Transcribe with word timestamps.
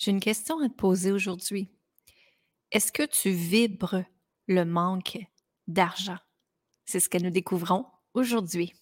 J'ai 0.00 0.12
une 0.12 0.20
question 0.20 0.58
à 0.60 0.68
te 0.70 0.74
poser 0.74 1.12
aujourd'hui. 1.12 1.68
Est-ce 2.72 2.90
que 2.90 3.02
tu 3.02 3.28
vibres 3.32 4.02
le 4.48 4.64
manque 4.64 5.18
d'argent? 5.68 6.16
C'est 6.86 7.00
ce 7.00 7.10
que 7.10 7.18
nous 7.18 7.28
découvrons 7.28 7.84
aujourd'hui. 8.14 8.72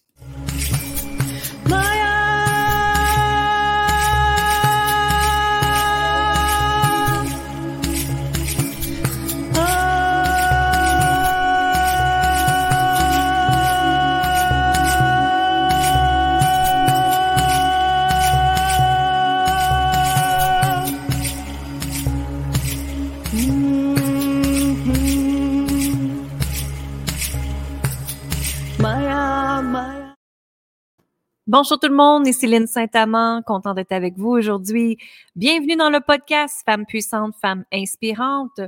Bonjour 31.51 31.79
tout 31.79 31.87
le 31.87 31.95
monde, 31.95 32.27
ici 32.27 32.41
Céline 32.41 32.67
Saint-Amand, 32.67 33.41
contente 33.41 33.75
d'être 33.75 33.91
avec 33.91 34.15
vous 34.19 34.29
aujourd'hui. 34.29 34.99
Bienvenue 35.35 35.75
dans 35.75 35.89
le 35.89 35.99
podcast 35.99 36.61
Femmes 36.63 36.85
puissantes, 36.85 37.33
femmes 37.41 37.65
inspirantes. 37.73 38.61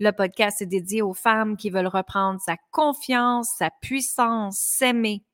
Le 0.00 0.10
podcast 0.10 0.60
est 0.60 0.66
dédié 0.66 1.00
aux 1.00 1.14
femmes 1.14 1.56
qui 1.56 1.70
veulent 1.70 1.86
reprendre 1.86 2.38
sa 2.38 2.58
confiance, 2.72 3.48
sa 3.56 3.70
puissance, 3.80 4.58
s'aimer, 4.58 5.24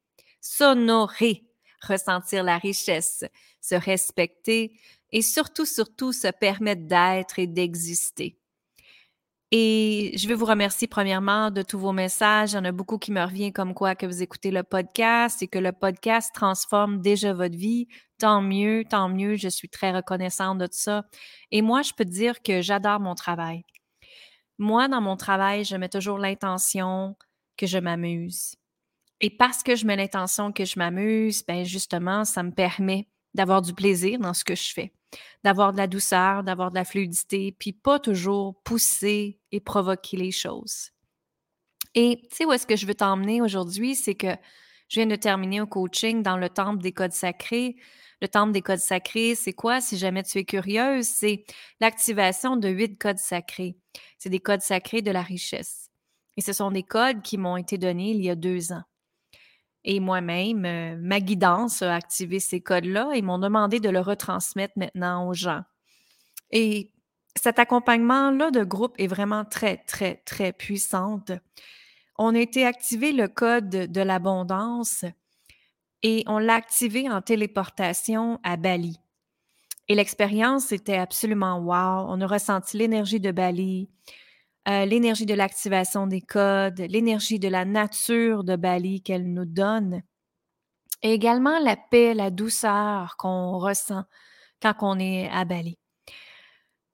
s'honorer, 0.41 1.42
ressentir 1.84 2.45
la 2.45 2.59
richesse, 2.59 3.25
se 3.61 3.75
respecter 3.75 4.78
et 5.11 5.23
surtout, 5.23 5.66
surtout 5.66 6.12
se 6.12 6.28
permettre 6.28 6.87
d'être 6.87 7.41
et 7.41 7.48
d'exister. 7.48 8.39
Et 9.55 10.12
je 10.17 10.28
veux 10.28 10.34
vous 10.34 10.47
remercier 10.47 10.89
premièrement 10.89 11.50
de 11.50 11.61
tous 11.61 11.78
vos 11.78 11.92
messages. 11.92 12.53
Il 12.53 12.55
y 12.55 12.58
en 12.58 12.64
a 12.64 12.72
beaucoup 12.72 12.97
qui 12.97 13.12
me 13.12 13.22
reviennent 13.22 13.53
comme 13.53 13.75
quoi 13.75 13.94
que 13.94 14.06
vous 14.06 14.22
écoutez 14.22 14.50
le 14.50 14.62
podcast 14.62 15.42
et 15.42 15.47
que 15.47 15.59
le 15.59 15.72
podcast 15.72 16.34
transforme 16.34 17.03
déjà 17.03 17.34
votre 17.34 17.55
vie. 17.55 17.86
Tant 18.19 18.41
mieux, 18.41 18.84
tant 18.89 19.11
mieux. 19.11 19.36
Je 19.36 19.48
suis 19.48 19.69
très 19.69 19.92
reconnaissante 19.92 20.56
de 20.56 20.67
ça. 20.70 21.05
Et 21.50 21.61
moi, 21.61 21.83
je 21.83 21.92
peux 21.92 22.06
te 22.06 22.11
dire 22.11 22.41
que 22.41 22.62
j'adore 22.62 22.98
mon 22.98 23.14
travail. 23.14 23.62
Moi, 24.56 24.89
dans 24.89 25.03
mon 25.03 25.17
travail, 25.17 25.66
je 25.66 25.77
mets 25.77 25.91
toujours 25.91 26.16
l'intention 26.16 27.14
que 27.59 27.66
je 27.66 27.77
m'amuse. 27.77 28.55
Et 29.20 29.28
parce 29.28 29.62
que 29.62 29.77
je 29.77 29.84
mets 29.84 29.97
l'intention 29.97 30.50
que 30.50 30.64
je 30.64 30.78
m'amuse, 30.78 31.44
ben 31.47 31.62
justement, 31.62 32.25
ça 32.25 32.42
me 32.42 32.53
permet 32.53 33.06
d'avoir 33.34 33.61
du 33.61 33.75
plaisir 33.75 34.19
dans 34.19 34.33
ce 34.33 34.44
que 34.44 34.55
je 34.55 34.72
fais 34.72 34.94
d'avoir 35.44 35.72
de 35.72 35.77
la 35.77 35.87
douceur, 35.87 36.42
d'avoir 36.42 36.70
de 36.70 36.77
la 36.77 36.87
fluidité, 36.87 37.55
puis 37.59 37.75
pas 37.75 37.98
toujours 37.98 38.55
pousser 38.62 39.42
et 39.53 39.61
provoquer 39.61 40.17
les 40.17 40.33
choses. 40.33 40.91
Et 41.95 42.20
tu 42.31 42.36
sais 42.36 42.45
où 42.45 42.53
est-ce 42.53 42.67
que 42.67 42.77
je 42.77 42.86
veux 42.86 42.95
t'emmener 42.95 43.42
aujourd'hui, 43.42 43.94
c'est 43.94 44.14
que 44.14 44.34
je 44.89 45.00
viens 45.00 45.06
de 45.06 45.17
terminer 45.17 45.59
un 45.59 45.67
coaching 45.67 46.22
dans 46.22 46.36
le 46.36 46.48
temple 46.48 46.83
des 46.83 46.92
codes 46.92 47.12
sacrés. 47.12 47.77
Le 48.20 48.28
temple 48.28 48.53
des 48.53 48.62
codes 48.62 48.78
sacrés, 48.78 49.34
c'est 49.34 49.53
quoi? 49.53 49.81
Si 49.81 49.97
jamais 49.97 50.22
tu 50.22 50.39
es 50.39 50.44
curieuse, 50.44 51.06
c'est 51.06 51.44
l'activation 51.81 52.56
de 52.56 52.69
huit 52.69 52.98
codes 52.98 53.19
sacrés. 53.19 53.77
C'est 54.19 54.31
des 54.31 54.41
codes 54.41 54.61
sacrés 54.61 55.03
de 55.03 55.11
la 55.11 55.22
richesse. 55.22 55.91
Et 56.37 56.41
ce 56.41 56.53
sont 56.53 56.70
des 56.70 56.83
codes 56.83 57.22
qui 57.22 57.37
m'ont 57.39 57.56
été 57.56 57.78
donnés 57.78 58.11
il 58.11 58.22
y 58.22 58.31
a 58.31 58.34
deux 58.37 58.72
ans. 58.72 58.83
Et 59.84 59.98
moi-même, 59.98 60.64
euh, 60.64 60.97
ma 61.00 61.20
guidance 61.20 61.83
a 61.83 61.94
activé 61.94 62.39
ces 62.39 62.61
codes-là 62.61 63.11
et 63.14 63.22
m'ont 63.22 63.39
demandé 63.39 63.81
de 63.81 63.89
le 63.89 64.00
retransmettre 64.00 64.75
maintenant 64.77 65.27
aux 65.28 65.34
gens. 65.34 65.62
Et 66.50 66.92
cet 67.41 67.58
accompagnement-là 67.58 68.50
de 68.50 68.64
groupe 68.64 68.94
est 68.98 69.06
vraiment 69.06 69.44
très, 69.44 69.78
très, 69.78 70.16
très 70.25 70.52
puissante. 70.52 71.33
On 72.19 72.34
a 72.34 72.38
été 72.38 72.66
activé 72.66 73.12
le 73.12 73.28
code 73.28 73.69
de 73.69 74.00
l'abondance 74.00 75.04
et 76.03 76.25
on 76.26 76.38
l'a 76.38 76.54
activé 76.54 77.09
en 77.10 77.22
téléportation 77.22 78.38
à 78.42 78.56
Bali. 78.56 78.98
Et 79.88 79.94
l'expérience 79.94 80.72
était 80.72 80.97
absolument 80.97 81.59
wow. 81.59 82.06
On 82.09 82.21
a 82.21 82.26
ressenti 82.26 82.76
l'énergie 82.76 83.21
de 83.21 83.31
Bali. 83.31 83.88
Euh, 84.69 84.84
l'énergie 84.84 85.26
de 85.26 85.34
l'activation 85.34 86.06
des 86.06 86.21
codes, 86.21 86.78
l'énergie 86.78 87.41
de 87.41 87.48
la 87.48 87.65
nature 87.65 88.44
de 88.44 88.54
Bali 88.54 89.03
qu'elle 89.03 89.32
nous 89.32 89.44
donne, 89.44 90.03
et 91.03 91.12
également 91.12 91.59
la 91.59 91.76
paix, 91.76 92.15
la 92.15 92.31
douceur 92.31 93.16
qu'on 93.16 93.59
ressent 93.59 94.04
quand 94.60 94.75
on 94.82 95.00
est 95.00 95.28
à 95.31 95.44
Bali. 95.44 95.81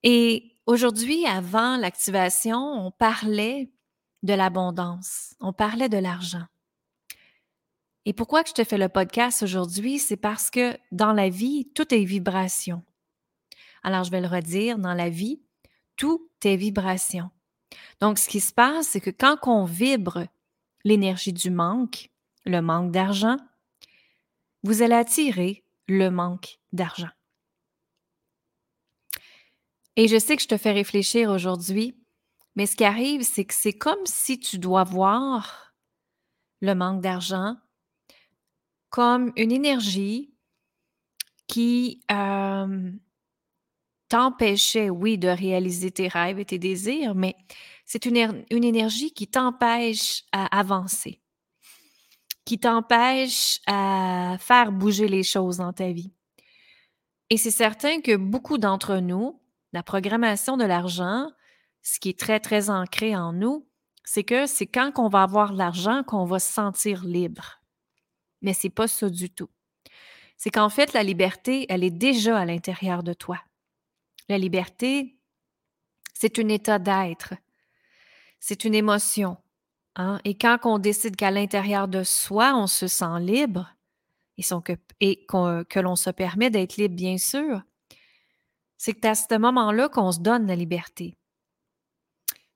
Et 0.02 0.56
aujourd'hui, 0.66 1.26
avant 1.26 1.76
l'activation, 1.76 2.58
on 2.58 2.90
parlait 2.90 3.70
de 4.22 4.34
l'abondance, 4.34 5.34
on 5.40 5.52
parlait 5.52 5.88
de 5.88 5.98
l'argent. 5.98 6.44
Et 8.04 8.12
pourquoi 8.12 8.42
je 8.46 8.52
te 8.52 8.64
fais 8.64 8.78
le 8.78 8.88
podcast 8.88 9.42
aujourd'hui? 9.42 9.98
C'est 9.98 10.16
parce 10.16 10.50
que 10.50 10.78
dans 10.92 11.12
la 11.12 11.28
vie, 11.28 11.70
tout 11.74 11.92
est 11.94 12.04
vibration. 12.04 12.82
Alors, 13.82 14.04
je 14.04 14.10
vais 14.10 14.20
le 14.20 14.28
redire, 14.28 14.78
dans 14.78 14.94
la 14.94 15.10
vie, 15.10 15.42
tout 15.96 16.28
est 16.44 16.56
vibration. 16.56 17.30
Donc, 18.00 18.18
ce 18.18 18.28
qui 18.28 18.40
se 18.40 18.52
passe, 18.52 18.88
c'est 18.88 19.00
que 19.00 19.10
quand 19.10 19.36
on 19.46 19.64
vibre 19.64 20.26
l'énergie 20.84 21.32
du 21.32 21.50
manque, 21.50 22.10
le 22.46 22.60
manque 22.60 22.92
d'argent, 22.92 23.36
vous 24.62 24.82
allez 24.82 24.94
attirer 24.94 25.64
le 25.86 26.08
manque 26.10 26.58
d'argent. 26.72 27.10
Et 29.98 30.06
je 30.06 30.16
sais 30.16 30.36
que 30.36 30.42
je 30.42 30.46
te 30.46 30.56
fais 30.56 30.70
réfléchir 30.70 31.28
aujourd'hui, 31.28 31.96
mais 32.54 32.66
ce 32.66 32.76
qui 32.76 32.84
arrive, 32.84 33.22
c'est 33.22 33.44
que 33.44 33.52
c'est 33.52 33.72
comme 33.72 34.06
si 34.06 34.38
tu 34.38 34.56
dois 34.56 34.84
voir 34.84 35.74
le 36.60 36.72
manque 36.76 37.00
d'argent 37.00 37.56
comme 38.90 39.32
une 39.34 39.50
énergie 39.50 40.32
qui 41.48 42.00
euh, 42.12 42.92
t'empêchait, 44.08 44.88
oui, 44.88 45.18
de 45.18 45.26
réaliser 45.26 45.90
tes 45.90 46.06
rêves 46.06 46.38
et 46.38 46.44
tes 46.44 46.60
désirs, 46.60 47.16
mais 47.16 47.34
c'est 47.84 48.06
une, 48.06 48.44
une 48.52 48.64
énergie 48.64 49.12
qui 49.12 49.26
t'empêche 49.26 50.22
à 50.30 50.46
avancer, 50.56 51.20
qui 52.44 52.60
t'empêche 52.60 53.58
à 53.66 54.36
faire 54.38 54.70
bouger 54.70 55.08
les 55.08 55.24
choses 55.24 55.56
dans 55.56 55.72
ta 55.72 55.90
vie. 55.90 56.12
Et 57.30 57.36
c'est 57.36 57.50
certain 57.50 58.00
que 58.00 58.14
beaucoup 58.14 58.58
d'entre 58.58 58.98
nous, 58.98 59.40
la 59.72 59.82
programmation 59.82 60.56
de 60.56 60.64
l'argent, 60.64 61.30
ce 61.82 62.00
qui 62.00 62.10
est 62.10 62.18
très, 62.18 62.40
très 62.40 62.70
ancré 62.70 63.16
en 63.16 63.32
nous, 63.32 63.66
c'est 64.04 64.24
que 64.24 64.46
c'est 64.46 64.66
quand 64.66 64.92
on 64.98 65.08
va 65.08 65.22
avoir 65.22 65.52
l'argent 65.52 66.02
qu'on 66.02 66.24
va 66.24 66.38
se 66.38 66.52
sentir 66.52 67.04
libre. 67.04 67.60
Mais 68.40 68.54
c'est 68.54 68.70
pas 68.70 68.88
ça 68.88 69.10
du 69.10 69.30
tout. 69.30 69.50
C'est 70.36 70.50
qu'en 70.50 70.70
fait, 70.70 70.92
la 70.92 71.02
liberté, 71.02 71.66
elle 71.68 71.84
est 71.84 71.90
déjà 71.90 72.38
à 72.38 72.44
l'intérieur 72.44 73.02
de 73.02 73.12
toi. 73.12 73.38
La 74.28 74.38
liberté, 74.38 75.16
c'est 76.14 76.38
un 76.38 76.48
état 76.48 76.78
d'être 76.78 77.34
c'est 78.40 78.64
une 78.64 78.74
émotion. 78.74 79.36
Hein? 79.96 80.20
Et 80.24 80.34
quand 80.34 80.58
on 80.64 80.78
décide 80.78 81.16
qu'à 81.16 81.30
l'intérieur 81.30 81.88
de 81.88 82.02
soi, 82.02 82.54
on 82.54 82.66
se 82.66 82.86
sent 82.86 83.20
libre 83.20 83.74
et 85.00 85.26
que 85.26 85.80
l'on 85.80 85.96
se 85.96 86.10
permet 86.10 86.50
d'être 86.50 86.76
libre, 86.76 86.94
bien 86.94 87.18
sûr, 87.18 87.62
c'est 88.78 88.94
que 88.94 89.06
à 89.06 89.14
ce 89.14 89.36
moment-là 89.36 89.88
qu'on 89.88 90.12
se 90.12 90.20
donne 90.20 90.46
la 90.46 90.56
liberté, 90.56 91.18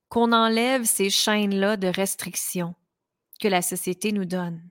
qu'on 0.08 0.32
enlève 0.32 0.84
ces 0.84 1.10
chaînes-là 1.10 1.76
de 1.76 1.88
restriction 1.88 2.74
que 3.40 3.48
la 3.48 3.60
société 3.60 4.12
nous 4.12 4.24
donne. 4.24 4.62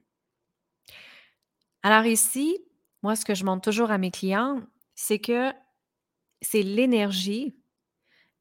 Alors 1.82 2.06
ici, 2.06 2.58
moi, 3.02 3.16
ce 3.16 3.24
que 3.24 3.34
je 3.34 3.44
montre 3.44 3.62
toujours 3.62 3.90
à 3.90 3.98
mes 3.98 4.10
clients, 4.10 4.62
c'est 4.94 5.18
que 5.18 5.52
c'est 6.40 6.62
l'énergie 6.62 7.56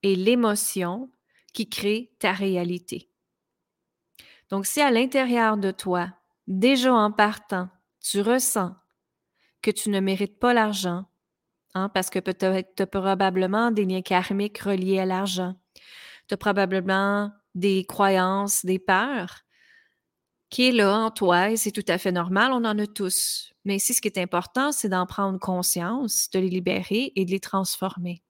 et 0.04 0.16
l'émotion 0.16 1.12
qui 1.54 1.68
crée 1.68 2.14
ta 2.20 2.32
réalité. 2.32 3.10
Donc, 4.50 4.66
si 4.66 4.82
à 4.82 4.92
l'intérieur 4.92 5.58
de 5.58 5.72
toi, 5.72 6.14
déjà 6.48 6.94
en 6.94 7.12
partant, 7.12 7.70
tu 8.00 8.22
ressens 8.22 8.76
que 9.62 9.72
tu 9.72 9.90
ne 9.90 10.00
mérites 10.00 10.40
pas 10.40 10.54
l'argent, 10.54 11.06
hein, 11.74 11.90
parce 11.90 12.10
que 12.10 12.20
tu 12.20 12.46
as 12.82 12.88
probablement 12.88 13.72
des 13.72 13.86
liens 13.86 14.02
karmiques 14.02 14.60
reliés 14.60 15.00
à 15.00 15.06
l'argent, 15.06 15.56
tu 16.28 16.34
as 16.34 16.38
probablement 16.38 17.32
des 17.56 17.86
croyances, 17.86 18.66
des 18.66 18.80
peurs 18.80 19.42
qui 20.50 20.68
est 20.68 20.72
là 20.72 20.98
en 21.00 21.12
toi 21.12 21.52
et 21.52 21.58
c'est 21.58 21.72
tout 21.72 21.86
à 21.88 21.98
fait 21.98 22.12
normal, 22.12 22.52
on 22.52 22.66
en 22.66 22.78
a 22.78 22.88
tous. 22.88 23.54
Mais 23.64 23.78
ici, 23.78 23.94
ce 23.94 24.02
qui 24.02 24.10
est 24.10 24.18
important, 24.18 24.72
c'est 24.72 24.90
d'en 24.90 25.06
prendre 25.06 25.40
conscience, 25.40 26.30
de 26.32 26.40
les 26.40 26.50
libérer 26.50 27.14
et 27.16 27.26
de 27.26 27.32
les 27.32 27.40
transformer 27.40 28.22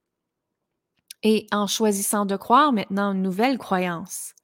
et 1.22 1.46
en 1.52 1.66
choisissant 1.66 2.26
de 2.26 2.36
croire 2.36 2.72
maintenant 2.72 3.12
une 3.12 3.22
nouvelle 3.22 3.58
croyance. 3.58 4.34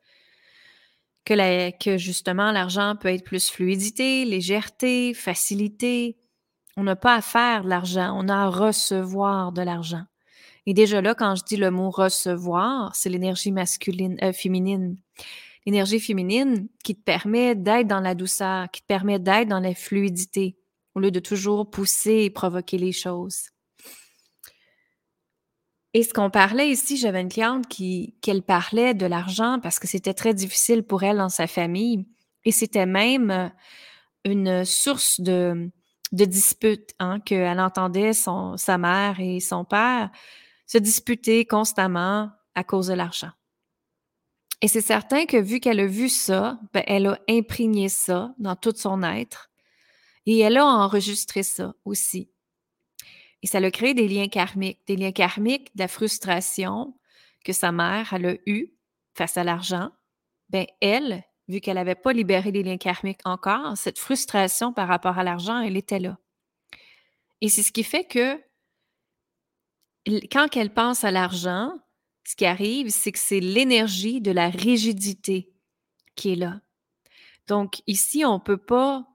Que 1.25 1.99
justement 1.99 2.53
l'argent 2.53 2.97
peut 2.99 3.09
être 3.09 3.25
plus 3.25 3.51
fluidité, 3.51 4.25
légèreté, 4.25 5.13
facilité. 5.13 6.18
On 6.79 6.85
n'a 6.85 6.95
pas 6.95 7.17
à 7.17 7.23
faire 7.23 7.65
de 7.65 7.69
l'argent, 7.69 8.17
on 8.17 8.29
a 8.29 8.37
à 8.37 8.49
recevoir 8.49 9.51
de 9.51 9.63
l'argent. 9.63 10.05
Et 10.65 10.75
déjà 10.75 11.01
là, 11.01 11.17
quand 11.17 11.35
je 11.35 11.43
dis 11.43 11.57
le 11.57 11.73
mot 11.73 11.91
recevoir, 11.91 12.95
c'est 12.95 13.09
l'énergie 13.09 13.51
masculine, 13.51 14.17
euh, 14.23 14.33
féminine. 14.33 14.97
L'énergie 15.67 15.99
féminine 15.99 16.69
qui 16.85 16.95
te 16.95 17.03
permet 17.03 17.57
d'être 17.57 17.89
dans 17.89 17.99
la 17.99 18.15
douceur, 18.15 18.71
qui 18.71 18.83
te 18.83 18.87
permet 18.87 19.19
d'être 19.19 19.49
dans 19.49 19.59
la 19.59 19.75
fluidité, 19.75 20.57
au 20.95 21.01
lieu 21.01 21.11
de 21.11 21.19
toujours 21.19 21.69
pousser 21.69 22.23
et 22.23 22.31
provoquer 22.31 22.79
les 22.79 22.93
choses. 22.93 23.49
Et 25.95 26.05
ce 26.05 26.15
qu'on 26.15 26.31
parlait 26.31 26.71
ici, 26.71 26.97
j'avais 26.97 27.23
une 27.23 27.29
cliente 27.29 27.67
qui 27.67 28.15
qu'elle 28.21 28.43
parlait 28.43 28.95
de 28.95 29.07
l'argent 29.07 29.59
parce 29.61 29.81
que 29.81 29.89
c'était 29.89 30.15
très 30.15 30.33
difficile 30.33 30.85
pour 30.85 31.03
elle 31.03 31.17
dans 31.17 31.29
sa 31.29 31.49
famille. 31.49 32.07
Et 32.45 32.53
c'était 32.53 32.87
même 32.87 33.33
euh, 33.33 33.49
une 34.25 34.65
source 34.65 35.21
de, 35.21 35.73
de 36.13 36.25
dispute, 36.25 36.95
hein, 36.99 37.21
qu'elle 37.21 37.61
entendait 37.61 38.13
sa 38.13 38.79
mère 38.79 39.21
et 39.21 39.41
son 39.41 39.65
père 39.65 40.11
se 40.67 40.79
disputer 40.79 41.45
constamment 41.45 42.31
à 42.55 42.65
cause 42.65 42.89
de 42.89 42.95
l'argent. 42.95 43.31
Et 44.61 44.69
c'est 44.69 44.81
certain 44.81 45.27
que 45.27 45.37
vu 45.37 45.61
qu'elle 45.61 45.81
a 45.81 45.87
vu 45.87 46.09
ça, 46.09 46.59
ben, 46.73 46.83
elle 46.87 47.07
a 47.07 47.19
imprégné 47.29 47.89
ça 47.89 48.35
dans 48.39 48.57
tout 48.57 48.75
son 48.77 49.03
être 49.03 49.51
et 50.27 50.39
elle 50.41 50.57
a 50.57 50.67
enregistré 50.67 51.43
ça 51.43 51.75
aussi. 51.85 52.31
Et 53.43 53.47
ça 53.47 53.59
a 53.59 53.71
créé 53.71 53.95
des 53.95 54.09
liens 54.09 54.29
karmiques, 54.29 54.81
des 54.87 54.97
liens 54.97 55.13
karmiques 55.13 55.75
de 55.77 55.83
la 55.83 55.89
frustration 55.89 56.95
que 57.45 57.53
sa 57.53 57.71
mère 57.71 58.13
elle 58.13 58.27
a 58.27 58.35
eue 58.47 58.75
face 59.15 59.37
à 59.37 59.45
l'argent. 59.45 59.91
Ben 60.51 60.67
elle, 60.81 61.25
vu 61.49 61.61
qu'elle 61.61 61.77
n'avait 61.77 61.95
pas 61.95 62.13
libéré 62.13 62.53
les 62.53 62.63
liens 62.63 62.77
karmiques 62.77 63.21
encore, 63.25 63.77
cette 63.77 63.99
frustration 63.99 64.73
par 64.73 64.89
rapport 64.89 65.19
à 65.19 65.25
l'argent, 65.25 65.61
elle 65.61 65.77
était 65.77 65.99
là. 65.99 66.19
Et 67.41 67.49
c'est 67.49 67.63
ce 67.63 67.73
qui 67.73 67.85
fait 67.85 68.05
que 68.05 68.41
quand 70.31 70.57
elle 70.57 70.73
pense 70.73 71.05
à 71.05 71.11
l'argent, 71.11 71.73
ce 72.25 72.37
qui 72.37 72.45
arrive, 72.47 72.91
c'est 72.91 73.13
que 73.13 73.19
c'est 73.19 73.41
l'énergie 73.41 74.21
de 74.21 74.31
la 74.31 74.51
rigidité 74.51 75.51
qui 76.15 76.33
est 76.33 76.37
là. 76.37 76.61
Donc 77.47 77.83
ici, 77.87 78.25
on 78.25 78.35
ne 78.35 78.43
peut 78.43 78.59
pas 78.59 79.07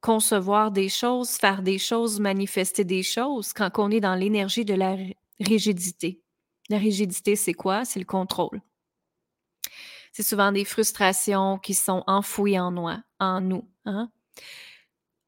concevoir 0.00 0.70
des 0.70 0.88
choses, 0.88 1.30
faire 1.30 1.62
des 1.62 1.78
choses, 1.78 2.20
manifester 2.20 2.84
des 2.84 3.02
choses 3.02 3.52
quand 3.52 3.70
on 3.78 3.90
est 3.90 4.00
dans 4.00 4.14
l'énergie 4.14 4.64
de 4.64 4.74
la 4.74 4.96
rigidité. 5.40 6.20
La 6.68 6.78
rigidité, 6.78 7.36
c'est 7.36 7.54
quoi? 7.54 7.84
C'est 7.84 8.00
le 8.00 8.04
contrôle. 8.04 8.60
C'est 10.16 10.22
souvent 10.22 10.50
des 10.50 10.64
frustrations 10.64 11.58
qui 11.58 11.74
sont 11.74 12.02
enfouies 12.06 12.58
en, 12.58 12.70
nous. 13.42 13.68
Hein? 13.84 14.10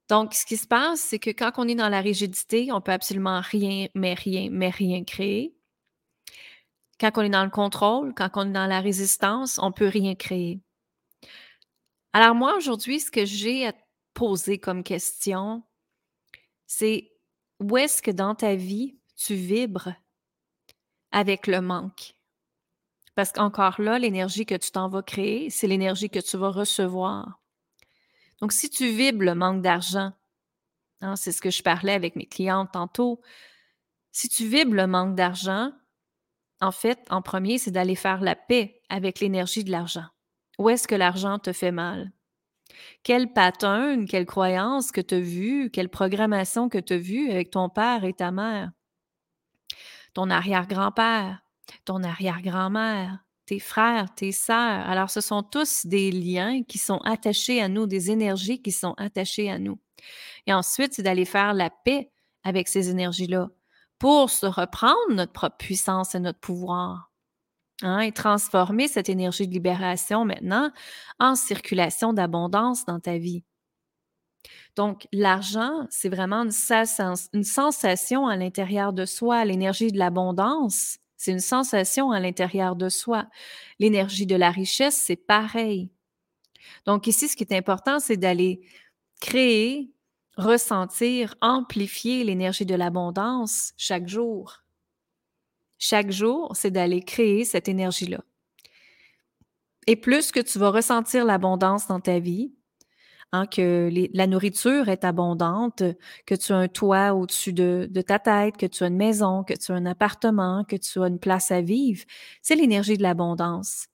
Donc, 0.09 0.33
ce 0.33 0.47
qui 0.47 0.57
se 0.57 0.67
passe, 0.67 1.01
c'est 1.01 1.19
que 1.19 1.29
quand 1.29 1.53
on 1.59 1.69
est 1.69 1.75
dans 1.75 1.91
la 1.91 2.01
rigidité, 2.01 2.73
on 2.73 2.81
peut 2.81 2.93
absolument 2.93 3.43
rien, 3.43 3.89
mais 3.95 4.15
rien, 4.15 4.49
mais 4.51 4.71
rien 4.71 5.05
créer. 5.05 5.55
Quand 6.99 7.11
on 7.17 7.21
est 7.21 7.29
dans 7.29 7.45
le 7.45 7.51
contrôle, 7.51 8.15
quand 8.15 8.31
on 8.37 8.49
est 8.49 8.53
dans 8.53 8.65
la 8.65 8.81
résistance, 8.81 9.59
on 9.59 9.73
peut 9.73 9.89
rien 9.89 10.15
créer. 10.15 10.59
Alors 12.15 12.35
moi, 12.35 12.57
aujourd'hui, 12.57 12.99
ce 12.99 13.11
que 13.11 13.27
j'ai 13.27 13.67
à 13.67 13.75
poser 14.15 14.57
comme 14.57 14.83
question, 14.83 15.65
c'est 16.67 17.13
où 17.61 17.77
est-ce 17.77 18.01
que 18.01 18.11
dans 18.11 18.35
ta 18.35 18.55
vie, 18.55 18.97
tu 19.17 19.35
vibres 19.35 19.93
avec 21.13 21.47
le 21.47 21.61
manque? 21.61 22.18
Parce 23.19 23.33
qu'encore 23.33 23.81
là, 23.81 23.99
l'énergie 23.99 24.47
que 24.47 24.55
tu 24.55 24.71
t'en 24.71 24.89
vas 24.89 25.03
créer, 25.03 25.51
c'est 25.51 25.67
l'énergie 25.67 26.09
que 26.09 26.21
tu 26.21 26.37
vas 26.37 26.51
recevoir. 26.51 27.41
Donc, 28.41 28.53
si 28.53 28.71
tu 28.71 28.91
vibres 28.91 29.25
le 29.25 29.35
manque 29.35 29.61
d'argent, 29.61 30.13
hein, 31.01 31.17
c'est 31.17 31.33
ce 31.33 31.43
que 31.43 31.51
je 31.51 31.65
parlais 31.65 31.95
avec 31.95 32.15
mes 32.15 32.27
clientes 32.27 32.71
tantôt, 32.71 33.21
si 34.13 34.29
tu 34.29 34.47
vibres 34.47 34.77
le 34.77 34.87
manque 34.87 35.17
d'argent, 35.17 35.73
en 36.61 36.71
fait, 36.71 37.01
en 37.11 37.21
premier, 37.21 37.59
c'est 37.59 37.73
d'aller 37.73 37.97
faire 37.97 38.21
la 38.21 38.37
paix 38.37 38.83
avec 38.89 39.19
l'énergie 39.19 39.65
de 39.65 39.73
l'argent. 39.73 40.07
Où 40.61 40.69
est-ce 40.69 40.87
que 40.87 40.95
l'argent 40.95 41.41
te 41.41 41.53
fait 41.53 41.73
mal? 41.73 42.13
Quel 43.03 43.33
pattern, 43.33 44.07
quelle 44.07 44.27
croyance 44.27 44.93
que 44.93 45.01
tu 45.01 45.17
as 45.17 45.21
vu, 45.21 45.71
quelle 45.73 45.89
programmation 45.89 46.69
que 46.69 46.79
tu 46.79 46.93
as 46.93 46.99
vue 46.99 47.33
avec 47.33 47.51
ton 47.51 47.69
père 47.69 48.05
et 48.05 48.15
ta 48.15 48.31
mère, 48.31 48.71
ton 50.15 50.31
arrière-grand-père, 50.31 51.43
ton 51.85 52.03
arrière-grand-mère, 52.03 53.25
tes 53.47 53.59
frères, 53.59 54.15
tes 54.15 54.33
sœurs. 54.33 54.89
Alors, 54.89 55.11
ce 55.11 55.21
sont 55.21 55.43
tous 55.43 55.87
des 55.87 56.11
liens 56.11 56.63
qui 56.63 56.79
sont 56.79 56.99
attachés 56.99 57.63
à 57.63 57.69
nous, 57.69 57.87
des 57.87 58.11
énergies 58.11 58.61
qui 58.61 58.73
sont 58.73 58.95
attachées 58.99 59.51
à 59.51 59.59
nous. 59.59 59.79
Et 60.47 60.53
ensuite, 60.53 60.95
c'est 60.95 61.03
d'aller 61.03 61.25
faire 61.25 61.55
la 61.55 61.71
paix 61.71 62.11
avec 62.45 62.69
ces 62.69 62.91
énergies-là 62.91 63.49
pour 63.99 64.31
se 64.31 64.47
reprendre 64.47 64.97
notre 65.11 65.33
propre 65.33 65.57
puissance 65.57 66.15
et 66.15 66.21
notre 66.21 66.39
pouvoir. 66.39 67.09
Hein, 67.83 68.01
et 68.01 68.11
transformer 68.11 68.89
cette 68.89 69.09
énergie 69.09 69.47
de 69.47 69.53
libération 69.53 70.25
maintenant 70.25 70.73
en 71.21 71.37
circulation 71.37 72.13
d'abondance 72.13 72.85
dans 72.85 72.99
ta 72.99 73.19
vie. 73.19 73.45
Donc, 74.75 75.07
l'argent, 75.13 75.87
c'est 75.89 76.09
vraiment 76.09 76.43
une, 76.43 77.45
sensation 77.45 78.27
à 78.27 78.37
l'intérieur 78.37 78.93
de 78.93 79.05
soi. 79.05 79.45
L'énergie 79.45 79.93
de 79.93 79.99
l'abondance, 79.99 80.99
c'est 81.19 81.33
une 81.33 81.41
sensation 81.41 82.13
à 82.13 82.21
l'intérieur 82.21 82.77
de 82.77 82.89
soi. 82.89 83.27
L'énergie 83.81 84.25
de 84.25 84.37
la 84.37 84.51
richesse, 84.51 84.97
c'est 84.97 85.17
pareil. 85.17 85.91
Donc, 86.87 87.09
ici, 87.09 87.29
ce 87.29 87.37
qui 87.37 87.43
est 87.43 87.57
important, 87.57 87.99
c'est 87.99 88.17
d'aller 88.17 88.61
créer, 89.21 89.91
ressentir, 90.37 91.35
amplifier 91.41 92.23
l'énergie 92.23 92.65
de 92.65 92.77
l'abondance 92.77 93.73
chaque 93.77 94.07
jour. 94.07 94.63
Chaque 95.77 96.13
jour, 96.13 96.53
c'est 96.55 96.71
d'aller 96.71 97.03
créer 97.03 97.45
cette 97.45 97.69
énergie-là. 97.69 98.21
Et 99.89 99.97
plus 99.97 100.31
que 100.31 100.41
tu 100.41 100.59
vas 100.59 100.71
ressentir 100.71 101.25
l'abondance 101.25 101.89
dans 101.89 102.01
ta 102.01 102.21
vie, 102.21 102.55
hein, 103.33 103.47
que 103.47 103.91
la 104.15 104.27
nourriture 104.27 104.89
est 104.89 105.05
abondante, 105.05 105.83
que 106.27 106.35
tu 106.35 106.53
as 106.53 106.57
un 106.57 106.69
toit 106.69 107.15
au-dessus 107.15 107.53
de, 107.53 107.89
ta 108.07 108.19
tête, 108.19 108.57
que 108.57 108.67
tu 108.67 108.85
as 108.85 108.89
une 108.89 108.97
maison, 108.97 109.45
que 109.45 109.55
tu 109.55 109.73
as 109.73 109.75
un 109.75 109.87
appartement, 109.87 110.65
que 110.65 110.77
tu 110.77 111.03
as 111.03 111.09
une 111.09 111.19
place 111.19 111.51
à 111.51 111.61
vivre, 111.61 112.05
c'est 112.43 112.57
l'énergie 112.57 112.97
de 112.97 113.03
l'abondance. 113.03 113.87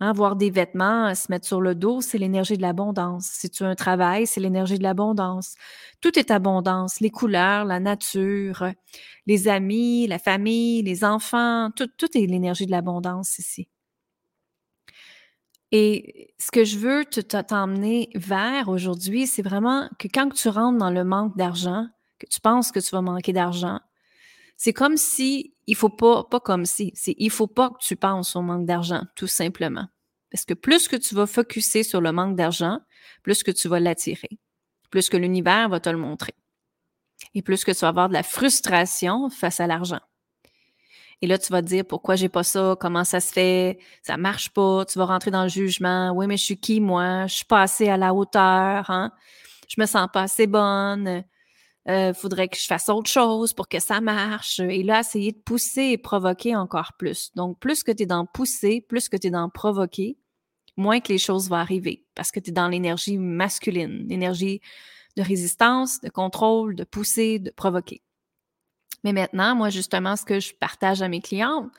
Hein, 0.00 0.34
des 0.34 0.50
vêtements, 0.50 1.14
se 1.14 1.30
mettre 1.30 1.46
sur 1.46 1.60
le 1.60 1.76
dos, 1.76 2.00
c'est 2.00 2.18
l'énergie 2.18 2.56
de 2.56 2.62
l'abondance. 2.62 3.26
Si 3.26 3.50
tu 3.50 3.62
as 3.62 3.68
un 3.68 3.76
travail, 3.76 4.26
c'est 4.26 4.40
l'énergie 4.40 4.78
de 4.78 4.82
l'abondance. 4.82 5.54
Tout 6.00 6.18
est 6.18 6.32
abondance, 6.32 6.98
les 6.98 7.10
couleurs, 7.10 7.64
la 7.64 7.78
nature, 7.78 8.66
les 9.26 9.46
amis, 9.46 10.08
la 10.08 10.18
famille, 10.18 10.82
les 10.82 11.04
enfants, 11.04 11.70
tout, 11.76 11.86
tout 11.98 12.18
est 12.18 12.26
l'énergie 12.26 12.66
de 12.66 12.72
l'abondance 12.72 13.38
ici. 13.38 13.68
Et 15.72 16.34
ce 16.38 16.50
que 16.50 16.64
je 16.64 16.76
veux 16.76 17.06
t'emmener 17.06 18.10
vers 18.14 18.68
aujourd'hui, 18.68 19.26
c'est 19.26 19.40
vraiment 19.40 19.88
que 19.98 20.06
quand 20.06 20.28
tu 20.28 20.50
rentres 20.50 20.78
dans 20.78 20.90
le 20.90 21.02
manque 21.02 21.36
d'argent, 21.36 21.86
que 22.18 22.26
tu 22.26 22.40
penses 22.40 22.70
que 22.70 22.78
tu 22.78 22.90
vas 22.90 23.00
manquer 23.00 23.32
d'argent, 23.32 23.80
c'est 24.58 24.74
comme 24.74 24.98
si, 24.98 25.54
il 25.66 25.74
faut 25.74 25.88
pas, 25.88 26.24
pas 26.24 26.40
comme 26.40 26.66
si, 26.66 26.92
c'est 26.94 27.14
il 27.16 27.30
faut 27.30 27.46
pas 27.46 27.70
que 27.70 27.78
tu 27.80 27.96
penses 27.96 28.36
au 28.36 28.42
manque 28.42 28.66
d'argent, 28.66 29.02
tout 29.16 29.26
simplement. 29.26 29.88
Parce 30.30 30.44
que 30.44 30.54
plus 30.54 30.88
que 30.88 30.96
tu 30.96 31.14
vas 31.14 31.26
focuser 31.26 31.82
sur 31.82 32.02
le 32.02 32.12
manque 32.12 32.36
d'argent, 32.36 32.78
plus 33.22 33.42
que 33.42 33.50
tu 33.50 33.66
vas 33.68 33.80
l'attirer, 33.80 34.38
plus 34.90 35.08
que 35.08 35.16
l'univers 35.16 35.70
va 35.70 35.80
te 35.80 35.88
le 35.88 35.96
montrer. 35.96 36.34
Et 37.34 37.40
plus 37.40 37.64
que 37.64 37.72
tu 37.72 37.80
vas 37.80 37.88
avoir 37.88 38.08
de 38.08 38.14
la 38.14 38.22
frustration 38.22 39.30
face 39.30 39.58
à 39.58 39.66
l'argent. 39.66 40.00
Et 41.20 41.26
là, 41.26 41.38
tu 41.38 41.52
vas 41.52 41.62
te 41.62 41.66
dire 41.66 41.84
pourquoi 41.84 42.16
j'ai 42.16 42.28
pas 42.28 42.42
ça, 42.42 42.76
comment 42.80 43.04
ça 43.04 43.20
se 43.20 43.32
fait, 43.32 43.78
ça 44.02 44.16
marche 44.16 44.50
pas, 44.50 44.84
tu 44.86 44.98
vas 44.98 45.04
rentrer 45.04 45.30
dans 45.30 45.42
le 45.42 45.48
jugement? 45.48 46.12
Oui, 46.14 46.26
mais 46.26 46.36
je 46.36 46.44
suis 46.44 46.58
qui, 46.58 46.80
moi? 46.80 47.26
Je 47.26 47.34
suis 47.36 47.44
pas 47.44 47.62
assez 47.62 47.88
à 47.88 47.96
la 47.96 48.14
hauteur, 48.14 48.90
hein? 48.90 49.12
Je 49.68 49.80
me 49.80 49.86
sens 49.86 50.08
pas 50.12 50.22
assez 50.22 50.46
bonne 50.46 51.24
euh, 51.88 52.14
faudrait 52.14 52.48
que 52.48 52.56
je 52.56 52.66
fasse 52.66 52.88
autre 52.88 53.10
chose 53.10 53.52
pour 53.52 53.68
que 53.68 53.80
ça 53.80 54.00
marche. 54.00 54.60
Et 54.60 54.82
là, 54.82 55.00
essayer 55.00 55.32
de 55.32 55.38
pousser 55.38 55.90
et 55.92 55.98
provoquer 55.98 56.54
encore 56.54 56.92
plus. 56.98 57.32
Donc, 57.34 57.58
plus 57.58 57.82
que 57.82 57.90
tu 57.92 58.04
es 58.04 58.06
dans 58.06 58.26
pousser, 58.26 58.80
plus 58.80 59.08
que 59.08 59.16
tu 59.16 59.28
es 59.28 59.30
dans 59.30 59.48
provoquer, 59.48 60.16
moins 60.76 61.00
que 61.00 61.12
les 61.12 61.18
choses 61.18 61.48
vont 61.48 61.56
arriver 61.56 62.04
parce 62.14 62.30
que 62.30 62.40
tu 62.40 62.50
es 62.50 62.52
dans 62.52 62.68
l'énergie 62.68 63.18
masculine, 63.18 64.06
l'énergie 64.08 64.60
de 65.16 65.22
résistance, 65.22 66.00
de 66.00 66.08
contrôle, 66.08 66.74
de 66.76 66.84
pousser, 66.84 67.38
de 67.38 67.50
provoquer. 67.50 68.02
Mais 69.04 69.12
maintenant, 69.12 69.54
moi, 69.54 69.70
justement, 69.70 70.16
ce 70.16 70.24
que 70.24 70.40
je 70.40 70.54
partage 70.54 71.02
à 71.02 71.08
mes 71.08 71.20
clients, 71.20 71.70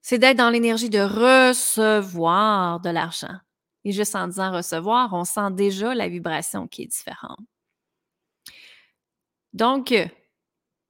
c'est 0.00 0.18
d'être 0.18 0.36
dans 0.36 0.50
l'énergie 0.50 0.90
de 0.90 1.00
recevoir 1.00 2.80
de 2.80 2.90
l'argent. 2.90 3.36
Et 3.84 3.92
juste 3.92 4.14
en 4.14 4.28
disant 4.28 4.52
recevoir, 4.52 5.12
on 5.12 5.24
sent 5.24 5.50
déjà 5.52 5.94
la 5.94 6.08
vibration 6.08 6.68
qui 6.68 6.82
est 6.82 6.86
différente. 6.86 7.38
Donc, 9.52 9.92
euh, 9.92 10.06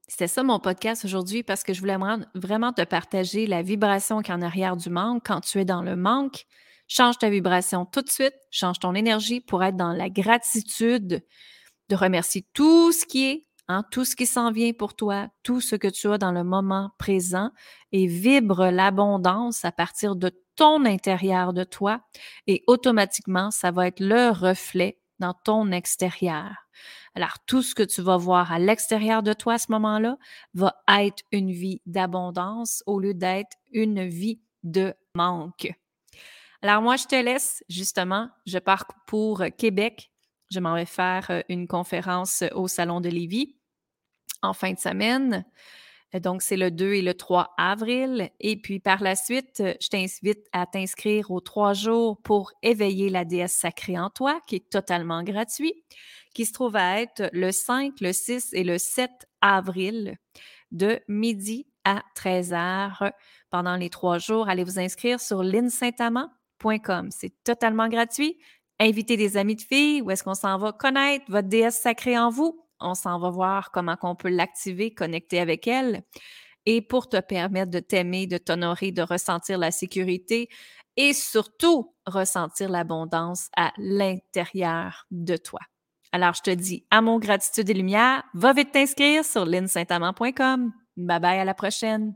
c'était 0.07 0.29
ça 0.29 0.43
mon 0.43 0.61
podcast 0.61 1.05
aujourd'hui 1.05 1.43
parce 1.43 1.63
que 1.63 1.73
je 1.73 1.81
voulais 1.81 1.97
vraiment 2.35 2.73
te 2.73 2.83
partager 2.83 3.47
la 3.47 3.63
vibration 3.63 4.21
qui 4.21 4.31
est 4.31 4.35
en 4.35 4.43
arrière 4.43 4.77
du 4.77 4.91
manque. 4.91 5.27
Quand 5.27 5.41
tu 5.41 5.59
es 5.59 5.65
dans 5.65 5.83
le 5.83 5.97
manque, 5.97 6.45
change 6.87 7.19
ta 7.19 7.31
vibration 7.31 7.87
tout 7.87 8.03
de 8.03 8.11
suite, 8.11 8.35
change 8.51 8.79
ton 8.79 8.95
énergie 8.95 9.41
pour 9.41 9.65
être 9.65 9.77
dans 9.77 9.93
la 9.93 10.11
gratitude 10.11 11.25
de 11.89 11.97
remercier 11.97 12.47
tout 12.53 12.93
ce 12.93 13.07
qui 13.07 13.25
est 13.27 13.47
Hein, 13.69 13.85
tout 13.91 14.05
ce 14.05 14.17
qui 14.17 14.27
s'en 14.27 14.51
vient 14.51 14.73
pour 14.73 14.95
toi, 14.95 15.29
tout 15.43 15.61
ce 15.61 15.77
que 15.77 15.89
tu 15.89 16.09
as 16.09 16.19
dans 16.19 16.33
le 16.33 16.43
moment 16.43 16.91
présent 16.99 17.51
et 17.93 18.07
vibre 18.07 18.67
l'abondance 18.67 19.65
à 19.65 19.73
partir 19.73 20.17
de 20.17 20.31
ton 20.57 20.85
intérieur 20.85 21.53
de 21.53 21.65
toi 21.65 22.01
et 22.47 22.65
automatiquement, 22.67 23.51
ça 23.51 23.71
va 23.71 23.87
être 23.87 24.01
le 24.01 24.31
reflet 24.31 24.99
dans 25.21 25.33
ton 25.33 25.71
extérieur. 25.71 26.67
Alors, 27.15 27.39
tout 27.47 27.63
ce 27.63 27.75
que 27.75 27.83
tu 27.83 28.03
vas 28.03 28.17
voir 28.17 28.53
à 28.53 28.59
l'extérieur 28.59 29.23
de 29.23 29.33
toi 29.33 29.55
à 29.55 29.59
ce 29.59 29.71
moment-là 29.71 30.17
va 30.55 30.75
être 30.89 31.23
une 31.31 31.53
vie 31.53 31.81
d'abondance 31.87 32.83
au 32.87 32.99
lieu 32.99 33.15
d'être 33.15 33.57
une 33.71 34.05
vie 34.05 34.41
de 34.65 34.95
manque. 35.15 35.73
Alors, 36.63 36.83
moi, 36.83 36.97
je 36.97 37.07
te 37.07 37.15
laisse, 37.15 37.63
justement, 37.69 38.29
je 38.47 38.59
pars 38.59 38.87
pour 39.07 39.45
Québec 39.57 40.12
je 40.53 40.61
m'en 40.61 40.75
vais 40.75 40.87
faire 40.87 41.27
euh, 41.31 41.41
une 41.49 41.67
conférence 41.67 42.45
au 42.55 42.69
Salon 42.69 43.01
de 43.01 43.09
Lévis 43.09 43.57
en 44.43 44.53
fin 44.53 44.73
de 44.73 44.79
semaine. 44.79 45.45
Euh, 46.15 46.21
donc, 46.21 46.43
c'est 46.43 46.57
le 46.57 46.71
2 46.71 46.95
et 46.95 47.03
le 47.03 47.15
3 47.15 47.55
avril. 47.57 48.31
Et 48.41 48.57
puis, 48.57 48.81
par 48.81 49.03
la 49.03 49.17
suite, 49.17 49.61
euh, 49.61 49.75
je 49.81 49.89
t'invite 49.89 50.47
à 50.53 50.67
t'inscrire 50.67 51.31
aux 51.31 51.41
trois 51.41 51.73
jours 51.73 52.21
pour 52.23 52.53
éveiller 52.63 53.09
la 53.09 53.25
déesse 53.25 53.55
sacrée 53.55 53.99
en 53.99 54.11
toi, 54.11 54.41
qui 54.47 54.57
est 54.57 54.71
totalement 54.71 55.23
gratuit, 55.23 55.85
qui 56.35 56.45
se 56.45 56.53
trouve 56.53 56.77
à 56.77 57.01
être 57.01 57.31
le 57.33 57.51
5, 57.51 58.01
le 58.01 58.13
6 58.13 58.51
et 58.53 58.65
le 58.65 58.79
7 58.79 59.11
avril 59.41 60.17
de 60.71 61.01
midi 61.09 61.67
à 61.85 62.03
13 62.15 62.53
h 62.53 63.13
pendant 63.51 63.77
les 63.77 63.91
trois 63.91 64.19
jours. 64.19 64.49
Allez 64.49 64.65
vous 64.65 64.79
inscrire 64.79 65.21
sur 65.21 65.43
linsaintamant.com. 65.43 67.11
C'est 67.11 67.35
totalement 67.45 67.89
gratuit 67.89 68.39
inviter 68.81 69.17
des 69.17 69.37
amis 69.37 69.57
de 69.57 69.63
filles, 69.63 70.03
ou 70.03 70.11
est-ce 70.11 70.23
qu'on 70.23 70.35
s'en 70.35 70.59
va 70.59 70.73
connaître 70.73 71.25
votre 71.29 71.49
déesse 71.49 71.81
sacrée 71.81 72.19
en 72.19 72.31
vous? 72.31 72.67
On 72.81 72.95
s'en 72.95 73.19
va 73.19 73.31
voir 73.31 73.71
comment 73.71 73.97
on 74.03 74.17
peut 74.17 74.29
l'activer, 74.31 74.93
connecter 74.93 75.39
avec 75.39 75.67
elle. 75.67 76.03
Et 76.67 76.81
pour 76.81 77.09
te 77.09 77.21
permettre 77.21 77.71
de 77.71 77.81
t'aimer, 77.81 78.27
de 78.27 78.39
t'honorer, 78.39 78.93
de 78.93 79.03
ressentir 79.03 79.59
la 79.59 79.71
sécurité 79.71 80.49
et 80.97 81.13
surtout 81.13 81.95
ressentir 82.07 82.69
l'abondance 82.69 83.49
à 83.57 83.73
l'intérieur 83.79 85.07
de 85.11 85.37
toi. 85.37 85.61
Alors, 86.13 86.35
je 86.35 86.43
te 86.43 86.51
dis 86.51 86.85
amour, 86.91 87.21
gratitude 87.21 87.71
et 87.71 87.75
lumière. 87.75 88.23
Va 88.35 88.53
vite 88.53 88.73
t'inscrire 88.73 89.25
sur 89.25 89.47
linsaintamant.com. 89.47 90.73
Bye 90.97 91.21
bye, 91.21 91.39
à 91.39 91.45
la 91.45 91.55
prochaine. 91.55 92.15